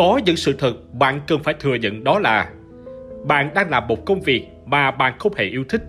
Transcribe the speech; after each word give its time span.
Có 0.00 0.20
những 0.24 0.36
sự 0.36 0.52
thật 0.58 0.74
bạn 0.92 1.20
cần 1.26 1.42
phải 1.42 1.54
thừa 1.60 1.74
nhận 1.74 2.04
đó 2.04 2.18
là 2.18 2.50
bạn 3.24 3.50
đang 3.54 3.70
làm 3.70 3.86
một 3.88 4.06
công 4.06 4.20
việc 4.20 4.46
mà 4.66 4.90
bạn 4.90 5.18
không 5.18 5.32
hề 5.36 5.44
yêu 5.44 5.64
thích. 5.68 5.82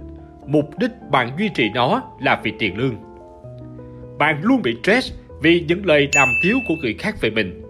Mục 0.45 0.79
đích 0.79 0.91
bạn 1.11 1.31
duy 1.39 1.49
trì 1.49 1.69
nó 1.75 2.01
là 2.19 2.41
vì 2.43 2.53
tiền 2.59 2.77
lương. 2.77 2.95
Bạn 4.17 4.41
luôn 4.41 4.61
bị 4.61 4.77
stress 4.83 5.13
vì 5.41 5.65
những 5.67 5.85
lời 5.85 6.09
đàm 6.15 6.27
tiếu 6.43 6.57
của 6.67 6.73
người 6.81 6.93
khác 6.93 7.15
về 7.21 7.29
mình. 7.29 7.61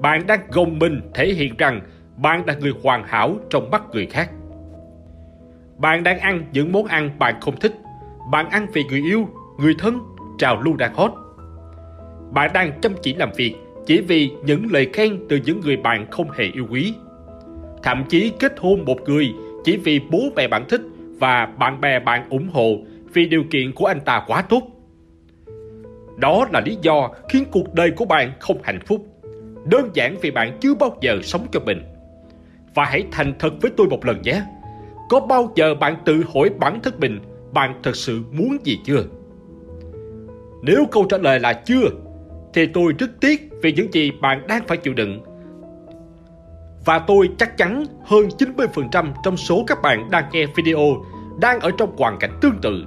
Bạn 0.00 0.26
đang 0.26 0.40
gồng 0.52 0.78
mình 0.78 1.00
thể 1.14 1.26
hiện 1.26 1.54
rằng 1.58 1.80
bạn 2.16 2.42
là 2.46 2.54
người 2.54 2.72
hoàn 2.82 3.04
hảo 3.06 3.36
trong 3.50 3.70
mắt 3.70 3.82
người 3.92 4.06
khác. 4.06 4.30
Bạn 5.76 6.02
đang 6.02 6.18
ăn 6.18 6.44
những 6.52 6.72
món 6.72 6.84
ăn 6.84 7.18
bạn 7.18 7.40
không 7.40 7.60
thích. 7.60 7.72
Bạn 8.30 8.50
ăn 8.50 8.66
vì 8.72 8.84
người 8.84 9.02
yêu, 9.02 9.28
người 9.58 9.74
thân, 9.78 9.98
trào 10.38 10.62
lưu 10.62 10.76
đang 10.76 10.94
hot. 10.94 11.12
Bạn 12.30 12.50
đang 12.54 12.80
chăm 12.80 12.92
chỉ 13.02 13.14
làm 13.14 13.30
việc 13.36 13.54
chỉ 13.86 14.00
vì 14.00 14.30
những 14.44 14.72
lời 14.72 14.88
khen 14.92 15.18
từ 15.28 15.38
những 15.44 15.60
người 15.60 15.76
bạn 15.76 16.06
không 16.10 16.30
hề 16.30 16.44
yêu 16.44 16.66
quý. 16.70 16.94
Thậm 17.82 18.04
chí 18.08 18.32
kết 18.40 18.54
hôn 18.58 18.84
một 18.84 19.08
người 19.08 19.32
chỉ 19.64 19.76
vì 19.76 20.00
bố 20.10 20.18
mẹ 20.36 20.48
bạn 20.48 20.64
thích 20.68 20.80
và 21.20 21.46
bạn 21.46 21.80
bè 21.80 22.00
bạn 22.00 22.28
ủng 22.30 22.48
hộ 22.52 22.78
vì 23.12 23.26
điều 23.26 23.44
kiện 23.50 23.72
của 23.72 23.86
anh 23.86 24.00
ta 24.00 24.24
quá 24.26 24.42
tốt. 24.42 24.62
Đó 26.16 26.46
là 26.52 26.60
lý 26.60 26.76
do 26.82 27.10
khiến 27.28 27.44
cuộc 27.50 27.74
đời 27.74 27.90
của 27.90 28.04
bạn 28.04 28.32
không 28.40 28.58
hạnh 28.62 28.80
phúc. 28.86 29.06
Đơn 29.64 29.90
giản 29.94 30.16
vì 30.20 30.30
bạn 30.30 30.58
chưa 30.60 30.74
bao 30.74 30.96
giờ 31.00 31.18
sống 31.22 31.46
cho 31.52 31.60
mình. 31.60 31.82
Và 32.74 32.84
hãy 32.84 33.04
thành 33.10 33.32
thật 33.38 33.52
với 33.60 33.70
tôi 33.76 33.86
một 33.86 34.06
lần 34.06 34.22
nhé. 34.22 34.42
Có 35.08 35.20
bao 35.20 35.52
giờ 35.54 35.74
bạn 35.74 35.96
tự 36.04 36.22
hỏi 36.34 36.50
bản 36.58 36.80
thân 36.82 36.94
mình 36.98 37.20
bạn 37.52 37.80
thật 37.82 37.96
sự 37.96 38.20
muốn 38.32 38.56
gì 38.64 38.78
chưa? 38.84 39.04
Nếu 40.62 40.86
câu 40.90 41.06
trả 41.08 41.18
lời 41.18 41.40
là 41.40 41.52
chưa, 41.52 41.88
thì 42.54 42.66
tôi 42.66 42.92
rất 42.98 43.10
tiếc 43.20 43.50
vì 43.64 43.72
những 43.72 43.94
gì 43.94 44.10
bạn 44.20 44.46
đang 44.46 44.66
phải 44.66 44.76
chịu 44.76 44.94
đựng. 44.94 45.20
Và 46.84 46.98
tôi 46.98 47.30
chắc 47.38 47.56
chắn 47.56 47.84
hơn 48.04 48.28
90% 48.38 49.12
trong 49.24 49.36
số 49.36 49.64
các 49.66 49.82
bạn 49.82 50.10
đang 50.10 50.24
nghe 50.32 50.46
video 50.56 51.04
đang 51.40 51.60
ở 51.60 51.70
trong 51.78 51.96
hoàn 51.96 52.18
cảnh 52.18 52.38
tương 52.40 52.58
tự. 52.62 52.84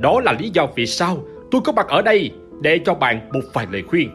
Đó 0.00 0.20
là 0.20 0.32
lý 0.32 0.50
do 0.50 0.66
vì 0.76 0.86
sao 0.86 1.18
tôi 1.50 1.60
có 1.64 1.72
mặt 1.72 1.86
ở 1.88 2.02
đây 2.02 2.30
để 2.60 2.80
cho 2.84 2.94
bạn 2.94 3.28
một 3.32 3.40
vài 3.52 3.66
lời 3.70 3.82
khuyên. 3.82 4.10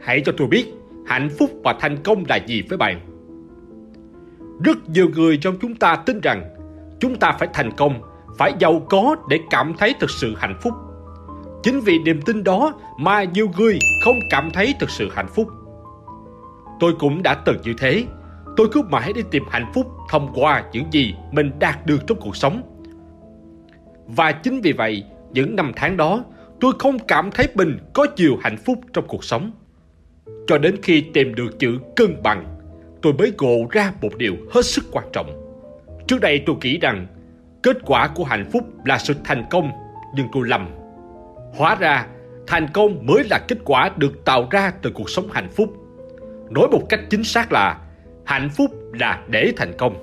Hãy 0.00 0.22
cho 0.24 0.32
tôi 0.36 0.48
biết 0.48 0.66
hạnh 1.06 1.28
phúc 1.38 1.50
và 1.64 1.74
thành 1.80 1.96
công 2.02 2.24
là 2.28 2.36
gì 2.36 2.62
với 2.68 2.78
bạn. 2.78 3.00
Rất 4.64 4.88
nhiều 4.88 5.08
người 5.14 5.36
trong 5.36 5.56
chúng 5.60 5.74
ta 5.74 5.96
tin 5.96 6.20
rằng 6.20 6.56
chúng 7.00 7.16
ta 7.16 7.32
phải 7.38 7.48
thành 7.52 7.72
công, 7.72 8.00
phải 8.38 8.52
giàu 8.58 8.82
có 8.88 9.16
để 9.28 9.38
cảm 9.50 9.74
thấy 9.78 9.94
thực 10.00 10.10
sự 10.10 10.34
hạnh 10.36 10.58
phúc 10.62 10.72
Chính 11.62 11.80
vì 11.80 11.98
niềm 11.98 12.22
tin 12.22 12.44
đó 12.44 12.80
mà 12.98 13.24
nhiều 13.24 13.50
người 13.58 13.78
không 14.04 14.18
cảm 14.30 14.50
thấy 14.50 14.74
thực 14.80 14.90
sự 14.90 15.08
hạnh 15.12 15.28
phúc. 15.28 15.48
Tôi 16.80 16.92
cũng 16.98 17.22
đã 17.22 17.34
từng 17.34 17.56
như 17.62 17.74
thế. 17.78 18.04
Tôi 18.56 18.68
cứ 18.72 18.82
mãi 18.82 19.12
đi 19.12 19.22
tìm 19.30 19.44
hạnh 19.50 19.72
phúc 19.74 19.86
thông 20.10 20.32
qua 20.34 20.64
những 20.72 20.84
gì 20.92 21.14
mình 21.32 21.50
đạt 21.58 21.86
được 21.86 22.06
trong 22.06 22.20
cuộc 22.20 22.36
sống. 22.36 22.62
Và 24.06 24.32
chính 24.32 24.60
vì 24.60 24.72
vậy, 24.72 25.04
những 25.32 25.56
năm 25.56 25.72
tháng 25.76 25.96
đó, 25.96 26.24
tôi 26.60 26.72
không 26.78 26.98
cảm 26.98 27.30
thấy 27.30 27.48
mình 27.54 27.78
có 27.94 28.06
nhiều 28.16 28.36
hạnh 28.42 28.56
phúc 28.56 28.78
trong 28.92 29.04
cuộc 29.08 29.24
sống. 29.24 29.50
Cho 30.46 30.58
đến 30.58 30.76
khi 30.82 31.00
tìm 31.00 31.34
được 31.34 31.58
chữ 31.58 31.78
cân 31.96 32.22
bằng, 32.22 32.56
tôi 33.02 33.12
mới 33.12 33.32
ngộ 33.38 33.66
ra 33.70 33.92
một 34.02 34.16
điều 34.16 34.34
hết 34.52 34.64
sức 34.64 34.84
quan 34.92 35.04
trọng. 35.12 35.48
Trước 36.06 36.20
đây 36.20 36.42
tôi 36.46 36.56
nghĩ 36.62 36.78
rằng 36.78 37.06
kết 37.62 37.76
quả 37.86 38.08
của 38.08 38.24
hạnh 38.24 38.50
phúc 38.52 38.62
là 38.84 38.98
sự 38.98 39.14
thành 39.24 39.44
công, 39.50 39.70
nhưng 40.14 40.26
tôi 40.32 40.48
lầm 40.48 40.68
Hóa 41.54 41.74
ra, 41.74 42.06
thành 42.46 42.68
công 42.72 43.06
mới 43.06 43.24
là 43.30 43.38
kết 43.48 43.58
quả 43.64 43.90
được 43.96 44.24
tạo 44.24 44.48
ra 44.50 44.72
từ 44.82 44.90
cuộc 44.94 45.10
sống 45.10 45.28
hạnh 45.32 45.48
phúc. 45.48 45.68
Nói 46.50 46.68
một 46.72 46.82
cách 46.88 47.00
chính 47.10 47.24
xác 47.24 47.52
là 47.52 47.78
hạnh 48.24 48.48
phúc 48.56 48.70
là 48.92 49.22
để 49.28 49.52
thành 49.56 49.72
công. 49.78 49.94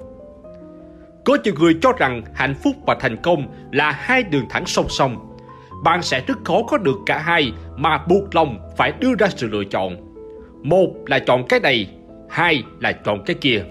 Có 1.25 1.37
nhiều 1.43 1.53
người 1.59 1.77
cho 1.81 1.91
rằng 1.97 2.21
hạnh 2.33 2.55
phúc 2.63 2.75
và 2.87 2.95
thành 2.99 3.17
công 3.17 3.47
là 3.71 3.91
hai 3.91 4.23
đường 4.23 4.45
thẳng 4.49 4.65
song 4.65 4.85
song. 4.89 5.37
Bạn 5.83 6.01
sẽ 6.01 6.21
rất 6.27 6.37
khó 6.45 6.63
có 6.67 6.77
được 6.77 6.97
cả 7.05 7.17
hai 7.17 7.51
mà 7.77 7.97
buộc 7.97 8.35
lòng 8.35 8.59
phải 8.77 8.93
đưa 8.99 9.15
ra 9.19 9.27
sự 9.27 9.47
lựa 9.47 9.63
chọn. 9.63 9.97
Một 10.63 10.93
là 11.05 11.19
chọn 11.19 11.47
cái 11.47 11.59
này, 11.59 11.89
hai 12.29 12.63
là 12.79 12.91
chọn 12.91 13.23
cái 13.25 13.35
kia. 13.41 13.63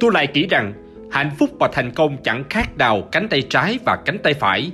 Tôi 0.00 0.10
lại 0.14 0.28
nghĩ 0.34 0.46
rằng 0.46 0.72
hạnh 1.10 1.30
phúc 1.38 1.50
và 1.60 1.68
thành 1.72 1.90
công 1.90 2.16
chẳng 2.22 2.44
khác 2.50 2.76
nào 2.78 3.02
cánh 3.12 3.28
tay 3.28 3.42
trái 3.42 3.78
và 3.86 3.96
cánh 4.04 4.18
tay 4.18 4.34
phải. 4.34 4.70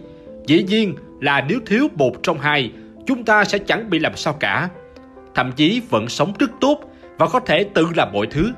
Dĩ 0.46 0.62
nhiên, 0.62 0.94
là 1.20 1.40
nếu 1.48 1.58
thiếu 1.66 1.88
một 1.96 2.22
trong 2.22 2.38
hai, 2.38 2.72
chúng 3.06 3.24
ta 3.24 3.44
sẽ 3.44 3.58
chẳng 3.58 3.90
bị 3.90 3.98
làm 3.98 4.16
sao 4.16 4.32
cả. 4.32 4.68
Thậm 5.34 5.52
chí 5.52 5.82
vẫn 5.90 6.08
sống 6.08 6.32
rất 6.38 6.50
tốt 6.60 6.80
và 7.18 7.26
có 7.26 7.40
thể 7.40 7.64
tự 7.74 7.86
làm 7.96 8.12
mọi 8.12 8.26
thứ. 8.26 8.52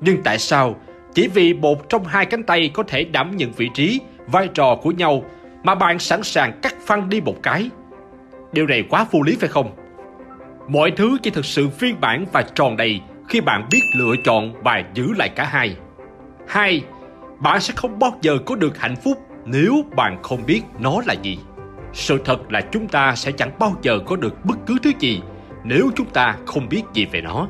Nhưng 0.00 0.22
tại 0.22 0.38
sao 0.38 0.76
chỉ 1.14 1.28
vì 1.28 1.54
một 1.54 1.88
trong 1.88 2.04
hai 2.04 2.26
cánh 2.26 2.42
tay 2.42 2.70
có 2.74 2.82
thể 2.82 3.04
đảm 3.04 3.36
nhận 3.36 3.52
vị 3.52 3.70
trí, 3.74 4.00
vai 4.26 4.48
trò 4.54 4.76
của 4.82 4.90
nhau 4.90 5.24
mà 5.62 5.74
bạn 5.74 5.98
sẵn 5.98 6.22
sàng 6.22 6.58
cắt 6.62 6.74
phăng 6.86 7.08
đi 7.08 7.20
một 7.20 7.36
cái? 7.42 7.70
Điều 8.52 8.66
này 8.66 8.84
quá 8.90 9.06
vô 9.10 9.20
lý 9.22 9.36
phải 9.40 9.48
không? 9.48 9.70
Mọi 10.68 10.90
thứ 10.90 11.18
chỉ 11.22 11.30
thực 11.30 11.44
sự 11.44 11.68
phiên 11.68 12.00
bản 12.00 12.26
và 12.32 12.42
tròn 12.54 12.76
đầy 12.76 13.00
khi 13.28 13.40
bạn 13.40 13.68
biết 13.70 13.82
lựa 13.96 14.14
chọn 14.24 14.62
và 14.62 14.82
giữ 14.94 15.12
lại 15.16 15.28
cả 15.28 15.44
hai. 15.44 15.76
Hai, 16.48 16.84
bạn 17.38 17.60
sẽ 17.60 17.74
không 17.76 17.98
bao 17.98 18.18
giờ 18.22 18.38
có 18.46 18.54
được 18.54 18.78
hạnh 18.78 18.96
phúc 18.96 19.18
nếu 19.44 19.84
bạn 19.96 20.22
không 20.22 20.46
biết 20.46 20.62
nó 20.78 21.00
là 21.06 21.14
gì. 21.22 21.38
Sự 21.94 22.18
thật 22.24 22.52
là 22.52 22.60
chúng 22.60 22.88
ta 22.88 23.14
sẽ 23.14 23.32
chẳng 23.32 23.58
bao 23.58 23.76
giờ 23.82 23.98
có 24.06 24.16
được 24.16 24.44
bất 24.44 24.58
cứ 24.66 24.76
thứ 24.82 24.90
gì 24.98 25.22
nếu 25.64 25.90
chúng 25.96 26.10
ta 26.10 26.36
không 26.46 26.68
biết 26.68 26.82
gì 26.92 27.06
về 27.12 27.20
nó. 27.20 27.48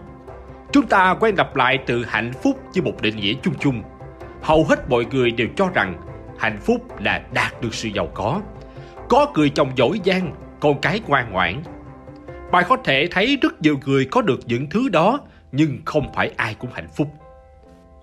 Chúng 0.73 0.87
ta 0.87 1.15
quen 1.21 1.35
lặp 1.39 1.57
lại 1.57 1.79
từ 1.87 2.05
hạnh 2.05 2.33
phúc 2.43 2.61
như 2.73 2.83
một 2.83 3.03
định 3.03 3.17
nghĩa 3.17 3.33
chung 3.43 3.55
chung. 3.61 3.83
Hầu 4.43 4.65
hết 4.65 4.91
mọi 4.91 5.07
người 5.11 5.31
đều 5.31 5.49
cho 5.57 5.69
rằng 5.75 5.95
hạnh 6.39 6.59
phúc 6.61 7.01
là 7.01 7.23
đạt 7.33 7.63
được 7.63 7.75
sự 7.75 7.89
giàu 7.89 8.09
có. 8.15 8.41
Có 9.09 9.33
người 9.35 9.51
chồng 9.51 9.71
giỏi 9.77 10.01
giang, 10.05 10.35
con 10.61 10.81
cái 10.81 11.01
ngoan 11.07 11.33
ngoãn. 11.33 11.63
Bạn 12.53 12.65
có 12.69 12.77
thể 12.85 13.09
thấy 13.11 13.39
rất 13.43 13.63
nhiều 13.63 13.79
người 13.87 14.09
có 14.11 14.23
được 14.23 14.41
những 14.47 14.67
thứ 14.71 14.89
đó 14.89 15.21
nhưng 15.53 15.79
không 15.85 16.13
phải 16.15 16.31
ai 16.37 16.55
cũng 16.55 16.71
hạnh 16.75 16.89
phúc. 16.97 17.09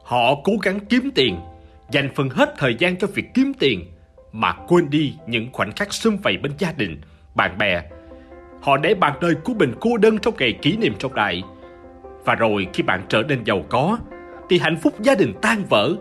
Họ 0.04 0.36
cố 0.44 0.54
gắng 0.64 0.80
kiếm 0.80 1.12
tiền, 1.16 1.40
dành 1.92 2.10
phần 2.16 2.30
hết 2.30 2.54
thời 2.58 2.76
gian 2.80 2.98
cho 2.98 3.08
việc 3.08 3.26
kiếm 3.34 3.54
tiền 3.60 3.86
mà 4.34 4.54
quên 4.68 4.90
đi 4.90 5.16
những 5.28 5.50
khoảnh 5.54 5.72
khắc 5.72 5.94
xung 5.94 6.18
vầy 6.18 6.38
bên 6.38 6.52
gia 6.58 6.72
đình, 6.72 7.02
bạn 7.36 7.58
bè. 7.58 7.84
Họ 8.62 8.78
để 8.78 8.96
bạn 8.96 9.14
đời 9.22 9.36
của 9.36 9.54
mình 9.54 9.74
cô 9.80 9.98
đơn 9.98 10.18
trong 10.18 10.34
ngày 10.40 10.54
kỷ 10.62 10.78
niệm 10.78 10.94
trọng 11.00 11.16
đại. 11.16 11.44
Và 12.26 12.36
rồi 12.36 12.68
khi 12.74 12.84
bạn 12.84 13.02
trở 13.10 13.24
nên 13.28 13.44
giàu 13.44 13.64
có, 13.70 13.98
thì 14.50 14.60
hạnh 14.60 14.78
phúc 14.78 14.94
gia 15.02 15.16
đình 15.16 15.34
tan 15.42 15.64
vỡ, 15.70 15.96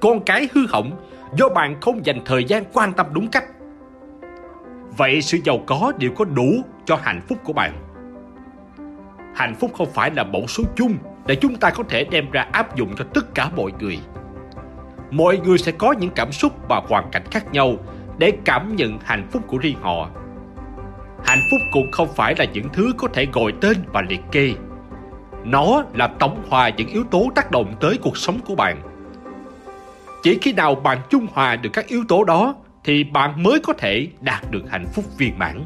con 0.00 0.20
cái 0.20 0.48
hư 0.52 0.66
hỏng 0.66 0.92
do 1.36 1.48
bạn 1.48 1.80
không 1.80 2.06
dành 2.06 2.20
thời 2.24 2.44
gian 2.44 2.64
quan 2.72 2.92
tâm 2.92 3.06
đúng 3.12 3.28
cách. 3.28 3.44
Vậy 4.96 5.22
sự 5.22 5.38
giàu 5.44 5.58
có 5.66 5.92
đều 5.98 6.10
có 6.16 6.24
đủ 6.24 6.62
cho 6.84 6.98
hạnh 7.02 7.20
phúc 7.28 7.38
của 7.44 7.52
bạn. 7.52 7.72
Hạnh 9.34 9.54
phúc 9.54 9.70
không 9.74 9.90
phải 9.94 10.10
là 10.16 10.24
mẫu 10.24 10.46
số 10.46 10.64
chung 10.76 10.96
để 11.26 11.36
chúng 11.36 11.56
ta 11.56 11.70
có 11.70 11.84
thể 11.88 12.04
đem 12.04 12.30
ra 12.30 12.46
áp 12.52 12.76
dụng 12.76 12.94
cho 12.96 13.04
tất 13.14 13.34
cả 13.34 13.50
mọi 13.56 13.72
người 13.80 13.98
mọi 15.10 15.38
người 15.38 15.58
sẽ 15.58 15.72
có 15.72 15.92
những 15.92 16.10
cảm 16.10 16.32
xúc 16.32 16.52
và 16.68 16.82
hoàn 16.88 17.10
cảnh 17.12 17.24
khác 17.30 17.52
nhau 17.52 17.74
để 18.18 18.32
cảm 18.44 18.76
nhận 18.76 18.98
hạnh 19.04 19.28
phúc 19.32 19.42
của 19.46 19.58
riêng 19.58 19.76
họ. 19.80 20.10
Hạnh 21.24 21.40
phúc 21.50 21.60
cũng 21.72 21.90
không 21.92 22.08
phải 22.14 22.34
là 22.38 22.44
những 22.44 22.68
thứ 22.72 22.92
có 22.96 23.08
thể 23.12 23.26
gọi 23.32 23.52
tên 23.60 23.76
và 23.92 24.02
liệt 24.08 24.20
kê. 24.32 24.52
Nó 25.44 25.84
là 25.94 26.06
tổng 26.06 26.42
hòa 26.48 26.68
những 26.68 26.88
yếu 26.88 27.04
tố 27.04 27.30
tác 27.34 27.50
động 27.50 27.74
tới 27.80 27.98
cuộc 28.02 28.16
sống 28.16 28.40
của 28.46 28.54
bạn. 28.54 28.82
Chỉ 30.22 30.38
khi 30.42 30.52
nào 30.52 30.74
bạn 30.74 30.98
trung 31.10 31.26
hòa 31.32 31.56
được 31.56 31.70
các 31.72 31.86
yếu 31.86 32.04
tố 32.08 32.24
đó 32.24 32.54
thì 32.84 33.04
bạn 33.04 33.42
mới 33.42 33.60
có 33.60 33.72
thể 33.72 34.08
đạt 34.20 34.50
được 34.50 34.62
hạnh 34.70 34.86
phúc 34.94 35.04
viên 35.18 35.38
mãn. 35.38 35.64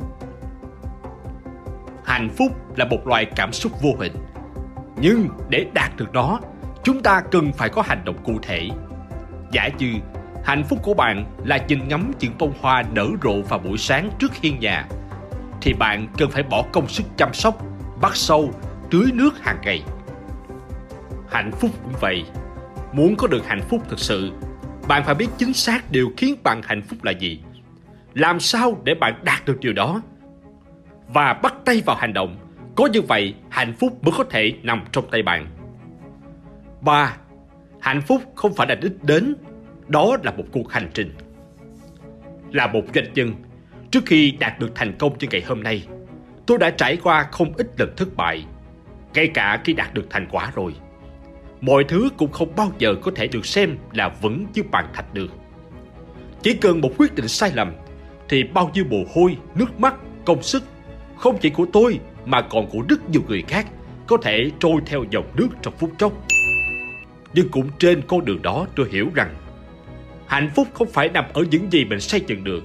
Hạnh 2.05 2.29
phúc 2.37 2.49
là 2.76 2.85
một 2.85 3.06
loại 3.06 3.25
cảm 3.25 3.52
xúc 3.52 3.73
vô 3.82 3.91
hình. 3.99 4.12
Nhưng 5.00 5.29
để 5.49 5.67
đạt 5.73 5.96
được 5.96 6.12
nó, 6.12 6.41
chúng 6.85 7.02
ta 7.02 7.23
cần 7.31 7.52
phải 7.52 7.69
có 7.69 7.82
hành 7.82 8.05
động 8.05 8.17
cụ 8.25 8.38
thể 8.43 8.69
Giả 9.54 9.68
như 9.78 9.94
hạnh 10.44 10.64
phúc 10.64 10.78
của 10.82 10.94
bạn 10.94 11.24
là 11.44 11.58
nhìn 11.68 11.88
ngắm 11.88 12.12
những 12.20 12.32
bông 12.38 12.52
hoa 12.60 12.82
nở 12.92 13.08
rộ 13.22 13.42
vào 13.42 13.58
buổi 13.58 13.78
sáng 13.78 14.10
trước 14.18 14.34
hiên 14.34 14.60
nhà, 14.60 14.88
thì 15.60 15.74
bạn 15.74 16.08
cần 16.18 16.30
phải 16.30 16.42
bỏ 16.42 16.64
công 16.72 16.88
sức 16.88 17.06
chăm 17.16 17.34
sóc, 17.34 17.62
bắt 18.00 18.16
sâu, 18.16 18.50
tưới 18.90 19.10
nước 19.12 19.30
hàng 19.40 19.58
ngày. 19.62 19.82
Hạnh 21.30 21.52
phúc 21.52 21.70
cũng 21.84 21.92
vậy. 22.00 22.24
Muốn 22.92 23.16
có 23.16 23.26
được 23.26 23.46
hạnh 23.46 23.62
phúc 23.68 23.82
thực 23.88 23.98
sự, 23.98 24.32
bạn 24.88 25.04
phải 25.04 25.14
biết 25.14 25.28
chính 25.38 25.52
xác 25.52 25.90
điều 25.90 26.12
khiến 26.16 26.36
bạn 26.42 26.60
hạnh 26.64 26.82
phúc 26.82 27.04
là 27.04 27.12
gì. 27.12 27.40
Làm 28.14 28.40
sao 28.40 28.80
để 28.84 28.94
bạn 28.94 29.14
đạt 29.24 29.44
được 29.44 29.56
điều 29.60 29.72
đó? 29.72 30.02
Và 31.08 31.32
bắt 31.32 31.54
tay 31.64 31.82
vào 31.86 31.96
hành 31.96 32.12
động. 32.12 32.36
Có 32.76 32.86
như 32.86 33.02
vậy, 33.02 33.34
hạnh 33.48 33.74
phúc 33.80 34.04
mới 34.04 34.14
có 34.18 34.24
thể 34.30 34.52
nằm 34.62 34.84
trong 34.92 35.04
tay 35.10 35.22
bạn. 35.22 35.46
3. 36.80 37.16
Hạnh 37.84 38.02
phúc 38.02 38.22
không 38.34 38.54
phải 38.54 38.66
là 38.66 38.75
đích 38.75 39.02
đến, 39.02 39.34
đó 39.88 40.16
là 40.22 40.31
một 40.31 40.44
cuộc 40.52 40.72
hành 40.72 40.90
trình. 40.94 41.14
Là 42.52 42.66
một 42.66 42.82
doanh 42.94 43.12
nhân, 43.14 43.34
trước 43.90 44.00
khi 44.06 44.31
đạt 44.31 44.58
được 44.58 44.72
thành 44.75 44.92
công 44.98 45.19
như 45.19 45.28
ngày 45.31 45.42
hôm 45.46 45.62
nay, 45.62 45.86
tôi 46.46 46.58
đã 46.58 46.70
trải 46.70 46.96
qua 47.02 47.26
không 47.32 47.52
ít 47.56 47.66
lần 47.78 47.96
thất 47.96 48.16
bại, 48.16 48.44
ngay 49.14 49.28
cả 49.34 49.60
khi 49.64 49.72
đạt 49.72 49.94
được 49.94 50.06
thành 50.10 50.26
quả 50.31 50.52
rồi. 50.54 50.75
Mọi 51.60 51.84
thứ 51.88 52.08
cũng 52.16 52.32
không 52.32 52.56
bao 52.56 52.72
giờ 52.78 52.94
có 53.02 53.10
thể 53.14 53.26
được 53.26 53.46
xem 53.46 53.76
là 53.92 54.08
vững 54.08 54.46
như 54.54 54.62
bàn 54.70 54.86
thạch 54.94 55.14
được. 55.14 55.31
Chỉ 56.42 56.54
cần 56.54 56.81
một 56.81 56.90
quyết 56.98 57.14
định 57.14 57.28
sai 57.28 57.52
lầm 57.54 57.72
thì 58.28 58.44
bao 58.44 58.70
nhiêu 58.75 58.84
mồ 58.90 59.04
hôi, 59.14 59.36
nước 59.54 59.81
mắt, 59.81 59.94
công 60.25 60.42
sức 60.42 60.62
không 61.16 61.38
chỉ 61.40 61.50
của 61.50 61.66
tôi 61.72 62.00
mà 62.25 62.42
còn 62.42 62.66
của 62.66 62.82
rất 62.88 63.10
nhiều 63.10 63.22
người 63.28 63.42
khác 63.48 63.66
có 64.06 64.16
thể 64.22 64.50
trôi 64.58 64.81
theo 64.86 65.04
dòng 65.10 65.26
nước 65.36 65.48
trong 65.62 65.75
phút 65.78 65.90
chốc. 65.98 66.12
Nhưng 67.34 67.48
cũng 67.48 67.69
trên 67.78 68.02
con 68.06 68.25
đường 68.25 68.42
đó 68.42 68.66
tôi 68.76 68.88
hiểu 68.90 69.10
rằng 69.14 69.34
hạnh 70.26 70.50
phúc 70.56 70.69
không 70.75 70.88
phải 70.92 71.08
nằm 71.08 71.25
ở 71.32 71.44
những 71.50 71.72
gì 71.72 71.84
mình 71.84 72.00
xây 72.00 72.20
dựng 72.26 72.44
được 72.44 72.64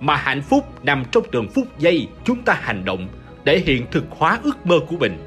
mà 0.00 0.16
hạnh 0.16 0.42
phúc 0.42 0.84
nằm 0.84 1.04
trong 1.10 1.24
từng 1.32 1.48
phút 1.48 1.78
giây 1.78 2.08
chúng 2.24 2.42
ta 2.42 2.58
hành 2.60 2.84
động 2.84 3.08
để 3.44 3.58
hiện 3.58 3.86
thực 3.90 4.04
hóa 4.10 4.38
ước 4.42 4.66
mơ 4.66 4.78
của 4.88 4.96
mình. 4.96 5.18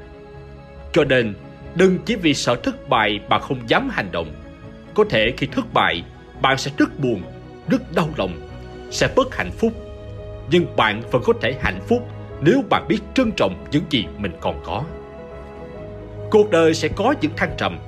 Cho 0.92 1.04
nên, 1.04 1.34
đừng 1.74 1.98
chỉ 2.04 2.16
vì 2.16 2.34
sợ 2.34 2.54
thất 2.54 2.88
bại 2.88 3.20
mà 3.28 3.38
không 3.38 3.58
dám 3.66 3.88
hành 3.88 4.12
động. 4.12 4.32
Có 4.94 5.04
thể 5.10 5.32
khi 5.36 5.46
thất 5.46 5.72
bại, 5.74 6.04
bạn 6.42 6.58
sẽ 6.58 6.70
rất 6.78 7.00
buồn, 7.00 7.22
rất 7.70 7.94
đau 7.94 8.08
lòng, 8.16 8.48
sẽ 8.90 9.08
bất 9.16 9.36
hạnh 9.36 9.50
phúc. 9.50 9.72
Nhưng 10.50 10.76
bạn 10.76 11.02
vẫn 11.10 11.22
có 11.24 11.32
thể 11.40 11.54
hạnh 11.60 11.80
phúc 11.88 12.08
nếu 12.40 12.62
bạn 12.70 12.88
biết 12.88 12.98
trân 13.14 13.32
trọng 13.36 13.64
những 13.70 13.84
gì 13.90 14.04
mình 14.18 14.32
còn 14.40 14.62
có. 14.64 14.84
Cuộc 16.30 16.50
đời 16.50 16.74
sẽ 16.74 16.88
có 16.88 17.14
những 17.20 17.32
thăng 17.36 17.54
trầm. 17.58 17.78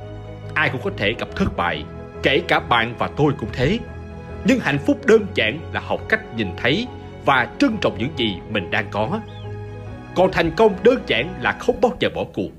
Ai 0.54 0.70
cũng 0.70 0.80
có 0.84 0.90
thể 0.96 1.14
gặp 1.18 1.28
thất 1.36 1.56
bại, 1.56 1.84
kể 2.22 2.42
cả 2.48 2.60
bạn 2.60 2.94
và 2.98 3.10
tôi 3.16 3.32
cũng 3.38 3.48
thế. 3.52 3.78
Nhưng 4.44 4.58
hạnh 4.58 4.78
phúc 4.78 5.06
đơn 5.06 5.26
giản 5.34 5.60
là 5.72 5.80
học 5.80 6.00
cách 6.08 6.36
nhìn 6.36 6.48
thấy 6.56 6.86
và 7.24 7.48
trân 7.58 7.76
trọng 7.80 7.98
những 7.98 8.10
gì 8.16 8.36
mình 8.50 8.70
đang 8.70 8.86
có. 8.90 9.20
Còn 10.14 10.32
thành 10.32 10.50
công 10.56 10.74
đơn 10.82 11.02
giản 11.06 11.34
là 11.40 11.52
không 11.52 11.80
bao 11.80 11.96
giờ 12.00 12.08
bỏ 12.14 12.24
cuộc. 12.34 12.50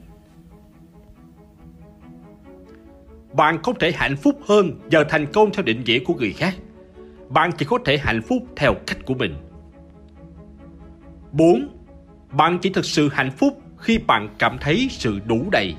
Bạn 3.33 3.63
không 3.63 3.79
thể 3.79 3.91
hạnh 3.91 4.15
phúc 4.15 4.39
hơn 4.47 4.79
giờ 4.89 5.03
thành 5.09 5.25
công 5.33 5.51
theo 5.53 5.63
định 5.63 5.83
nghĩa 5.83 5.99
của 5.99 6.13
người 6.13 6.31
khác. 6.31 6.53
Bạn 7.29 7.51
chỉ 7.57 7.65
có 7.65 7.77
thể 7.85 7.97
hạnh 7.97 8.21
phúc 8.21 8.37
theo 8.55 8.73
cách 8.87 8.97
của 9.05 9.13
mình. 9.13 9.35
4. 11.31 11.67
Bạn 12.31 12.59
chỉ 12.61 12.69
thực 12.69 12.85
sự 12.85 13.09
hạnh 13.09 13.31
phúc 13.31 13.61
khi 13.77 13.97
bạn 13.97 14.29
cảm 14.39 14.57
thấy 14.61 14.87
sự 14.91 15.19
đủ 15.25 15.49
đầy. 15.51 15.75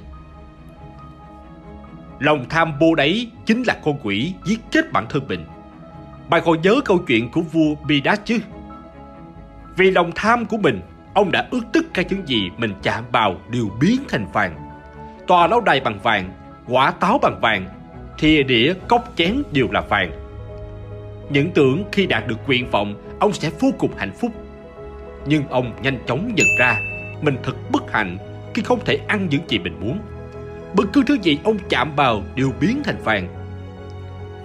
Lòng 2.19 2.45
tham 2.49 2.73
vô 2.81 2.95
đáy 2.95 3.31
chính 3.47 3.63
là 3.63 3.77
con 3.85 3.99
quỷ 4.03 4.35
giết 4.45 4.61
chết 4.71 4.93
bản 4.93 5.07
thân 5.09 5.23
mình. 5.29 5.45
Bạn 6.29 6.43
còn 6.45 6.63
nhớ 6.63 6.81
câu 6.85 6.99
chuyện 7.07 7.31
của 7.31 7.41
vua 7.41 7.75
Midas 7.89 8.21
chứ? 8.25 8.39
Vì 9.77 9.91
lòng 9.91 10.11
tham 10.15 10.47
của 10.47 10.57
mình, 10.57 10.81
ông 11.15 11.31
đã 11.33 11.49
ước 11.51 11.61
tất 11.73 11.81
cả 11.95 12.03
những 12.09 12.29
gì 12.29 12.51
mình 12.59 12.73
chạm 12.83 13.05
vào 13.13 13.37
đều 13.51 13.71
biến 13.81 14.01
thành 14.09 14.27
vàng. 14.33 14.71
Tòa 15.27 15.47
lâu 15.47 15.61
đài 15.61 15.81
bằng 15.81 15.99
vàng, 16.03 16.31
quả 16.69 16.91
táo 16.91 17.19
bằng 17.23 17.41
vàng, 17.41 17.69
thìa 18.19 18.43
đĩa, 18.43 18.75
cốc 18.89 19.13
chén 19.17 19.43
đều 19.53 19.69
là 19.71 19.81
vàng. 19.81 20.11
Những 21.31 21.51
tưởng 21.51 21.85
khi 21.93 22.07
đạt 22.07 22.27
được 22.27 22.39
nguyện 22.47 22.71
vọng, 22.71 23.17
ông 23.21 23.33
sẽ 23.33 23.51
vô 23.61 23.69
cùng 23.79 23.91
hạnh 23.97 24.13
phúc. 24.21 24.31
Nhưng 25.27 25.49
ông 25.49 25.73
nhanh 25.83 25.99
chóng 26.07 26.35
nhận 26.35 26.47
ra 26.59 26.81
mình 27.23 27.37
thật 27.43 27.55
bất 27.71 27.93
hạnh 27.93 28.19
khi 28.55 28.63
không 28.63 28.85
thể 28.85 28.99
ăn 29.09 29.29
những 29.31 29.43
gì 29.49 29.59
mình 29.59 29.81
muốn. 29.81 29.99
Bất 30.75 30.85
cứ 30.93 31.03
thứ 31.07 31.19
gì 31.23 31.39
ông 31.45 31.57
chạm 31.69 31.97
vào 31.97 32.23
đều 32.35 32.53
biến 32.61 32.83
thành 32.85 33.03
vàng. 33.05 33.29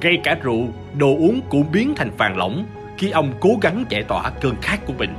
Ngay 0.02 0.18
cả 0.24 0.38
rượu, 0.42 0.68
đồ 0.98 1.08
uống 1.08 1.42
cũng 1.50 1.72
biến 1.72 1.94
thành 1.96 2.12
vàng 2.18 2.38
lỏng 2.38 2.66
khi 2.98 3.10
ông 3.10 3.34
cố 3.40 3.50
gắng 3.62 3.86
giải 3.90 4.04
tỏa 4.04 4.30
cơn 4.30 4.56
khát 4.62 4.86
của 4.86 4.94
mình. 4.94 5.14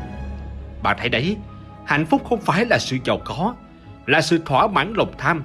Bạn 0.82 0.96
thấy 1.00 1.08
đấy, 1.08 1.36
hạnh 1.84 2.06
phúc 2.06 2.22
không 2.28 2.40
phải 2.40 2.64
là 2.64 2.78
sự 2.78 2.96
giàu 3.04 3.18
có, 3.24 3.54
là 4.06 4.20
sự 4.20 4.42
thỏa 4.44 4.66
mãn 4.66 4.92
lòng 4.96 5.12
tham. 5.18 5.44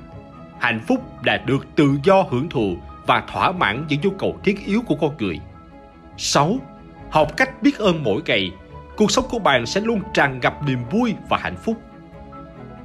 Hạnh 0.59 0.79
phúc 0.87 1.25
là 1.25 1.37
được 1.45 1.75
tự 1.75 1.97
do 2.03 2.25
hưởng 2.29 2.49
thụ 2.49 2.75
và 3.07 3.23
thỏa 3.31 3.51
mãn 3.51 3.85
những 3.89 4.01
nhu 4.01 4.09
cầu 4.09 4.39
thiết 4.43 4.65
yếu 4.65 4.81
của 4.81 4.95
con 4.95 5.17
người. 5.17 5.39
6. 6.17 6.57
Học 7.11 7.37
cách 7.37 7.61
biết 7.61 7.77
ơn 7.77 8.03
mỗi 8.03 8.21
ngày, 8.25 8.51
cuộc 8.97 9.11
sống 9.11 9.25
của 9.29 9.39
bạn 9.39 9.65
sẽ 9.65 9.81
luôn 9.81 10.01
tràn 10.13 10.39
ngập 10.39 10.57
niềm 10.67 10.79
vui 10.91 11.13
và 11.29 11.37
hạnh 11.37 11.55
phúc. 11.55 11.75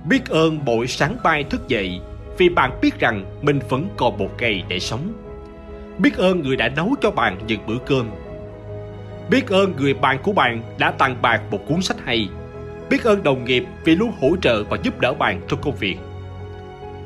Biết 0.04 0.26
ơn 0.28 0.58
mỗi 0.64 0.86
sáng 0.86 1.16
mai 1.24 1.44
thức 1.44 1.68
dậy 1.68 2.00
vì 2.38 2.48
bạn 2.48 2.78
biết 2.80 2.98
rằng 2.98 3.24
mình 3.42 3.58
vẫn 3.68 3.88
còn 3.96 4.18
một 4.18 4.30
ngày 4.40 4.64
để 4.68 4.78
sống. 4.78 5.12
Biết 5.98 6.16
ơn 6.16 6.42
người 6.42 6.56
đã 6.56 6.68
nấu 6.68 6.94
cho 7.00 7.10
bạn 7.10 7.38
những 7.46 7.66
bữa 7.66 7.78
cơm. 7.86 8.10
Biết 9.30 9.48
ơn 9.48 9.76
người 9.76 9.94
bạn 9.94 10.18
của 10.22 10.32
bạn 10.32 10.62
đã 10.78 10.90
tặng 10.90 11.22
bạn 11.22 11.40
một 11.50 11.60
cuốn 11.68 11.82
sách 11.82 11.96
hay. 12.04 12.28
Biết 12.90 13.04
ơn 13.04 13.22
đồng 13.22 13.44
nghiệp 13.44 13.64
vì 13.84 13.94
luôn 13.96 14.12
hỗ 14.20 14.36
trợ 14.36 14.64
và 14.64 14.78
giúp 14.82 15.00
đỡ 15.00 15.14
bạn 15.14 15.40
trong 15.48 15.60
công 15.62 15.76
việc. 15.76 15.96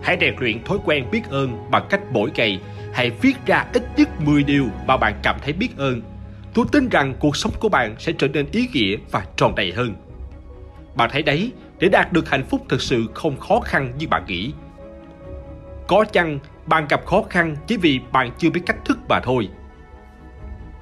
Hãy 0.03 0.17
rèn 0.21 0.35
luyện 0.39 0.65
thói 0.65 0.79
quen 0.85 1.05
biết 1.11 1.23
ơn 1.31 1.71
bằng 1.71 1.87
cách 1.91 2.01
mỗi 2.13 2.31
ngày 2.35 2.61
hãy 2.93 3.11
viết 3.11 3.37
ra 3.47 3.67
ít 3.73 3.83
nhất 3.97 4.09
10 4.21 4.43
điều 4.43 4.67
mà 4.87 4.97
bạn 4.97 5.15
cảm 5.23 5.37
thấy 5.43 5.53
biết 5.53 5.77
ơn. 5.77 6.03
Tôi 6.55 6.65
tin 6.73 6.89
rằng 6.89 7.15
cuộc 7.19 7.37
sống 7.37 7.53
của 7.61 7.69
bạn 7.69 7.95
sẽ 7.99 8.13
trở 8.19 8.29
nên 8.29 8.47
ý 8.53 8.69
nghĩa 8.73 8.97
và 9.11 9.27
tròn 9.37 9.55
đầy 9.55 9.73
hơn. 9.73 9.95
Bạn 10.95 11.11
thấy 11.13 11.23
đấy, 11.23 11.53
để 11.79 11.89
đạt 11.89 12.13
được 12.13 12.29
hạnh 12.29 12.45
phúc 12.45 12.65
thực 12.69 12.83
sự 12.83 13.07
không 13.15 13.41
khó 13.41 13.61
khăn 13.61 13.93
như 13.99 14.09
bạn 14.09 14.25
nghĩ. 14.27 14.53
Có 15.89 16.05
chăng 16.13 16.39
bạn 16.67 16.87
gặp 16.89 17.07
khó 17.07 17.23
khăn 17.31 17.57
chỉ 17.67 17.77
vì 17.77 18.01
bạn 18.13 18.31
chưa 18.39 18.51
biết 18.51 18.61
cách 18.67 18.77
thức 18.85 18.99
mà 19.09 19.21
thôi. 19.21 19.49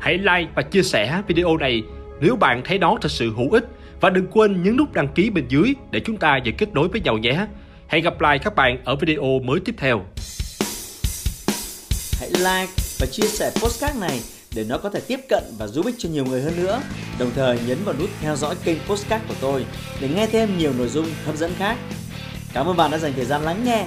Hãy 0.00 0.18
like 0.18 0.50
và 0.54 0.62
chia 0.62 0.82
sẻ 0.82 1.22
video 1.28 1.56
này 1.56 1.82
nếu 2.20 2.36
bạn 2.36 2.62
thấy 2.64 2.78
nó 2.78 2.96
thật 3.00 3.10
sự 3.10 3.32
hữu 3.36 3.50
ích 3.50 3.64
và 4.00 4.10
đừng 4.10 4.26
quên 4.26 4.62
nhấn 4.62 4.76
nút 4.76 4.92
đăng 4.92 5.08
ký 5.08 5.30
bên 5.30 5.44
dưới 5.48 5.74
để 5.90 6.00
chúng 6.04 6.16
ta 6.16 6.36
dễ 6.36 6.52
kết 6.52 6.74
nối 6.74 6.88
với 6.88 7.00
nhau 7.00 7.18
nhé. 7.18 7.46
Hẹn 7.88 8.04
gặp 8.04 8.20
lại 8.20 8.38
các 8.38 8.54
bạn 8.54 8.78
ở 8.84 8.96
video 8.96 9.40
mới 9.44 9.60
tiếp 9.64 9.74
theo. 9.78 10.04
Hãy 12.20 12.30
like 12.30 12.72
và 13.00 13.06
chia 13.12 13.26
sẻ 13.26 13.50
postcard 13.62 14.00
này 14.00 14.20
để 14.54 14.64
nó 14.68 14.78
có 14.78 14.90
thể 14.90 15.00
tiếp 15.08 15.20
cận 15.28 15.44
và 15.58 15.66
giúp 15.66 15.86
ích 15.86 15.94
cho 15.98 16.08
nhiều 16.08 16.24
người 16.24 16.42
hơn 16.42 16.52
nữa. 16.56 16.80
Đồng 17.18 17.30
thời 17.34 17.58
nhấn 17.66 17.78
vào 17.84 17.94
nút 17.98 18.10
theo 18.20 18.36
dõi 18.36 18.54
kênh 18.64 18.78
postcard 18.86 19.24
của 19.28 19.34
tôi 19.40 19.64
để 20.00 20.08
nghe 20.08 20.26
thêm 20.26 20.58
nhiều 20.58 20.72
nội 20.78 20.88
dung 20.88 21.06
hấp 21.26 21.36
dẫn 21.36 21.52
khác. 21.58 21.76
Cảm 22.52 22.66
ơn 22.66 22.76
bạn 22.76 22.90
đã 22.90 22.98
dành 22.98 23.12
thời 23.16 23.24
gian 23.24 23.42
lắng 23.42 23.64
nghe. 23.64 23.86